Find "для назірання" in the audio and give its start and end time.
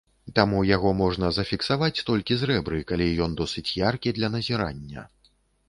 4.19-5.09